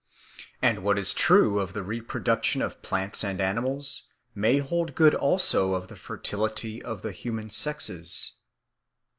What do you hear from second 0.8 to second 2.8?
what is true of the reproduction